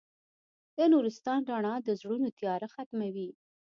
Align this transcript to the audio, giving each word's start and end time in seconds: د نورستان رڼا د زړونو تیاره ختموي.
د 0.77 0.79
نورستان 0.93 1.39
رڼا 1.51 1.75
د 1.87 1.89
زړونو 1.99 2.27
تیاره 2.39 2.67
ختموي. 2.75 3.29